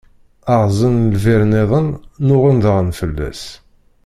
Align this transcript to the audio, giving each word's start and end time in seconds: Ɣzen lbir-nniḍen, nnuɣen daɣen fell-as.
Ɣzen 0.61 0.95
lbir-nniḍen, 1.13 1.87
nnuɣen 2.21 2.57
daɣen 2.63 2.89
fell-as. 2.99 3.43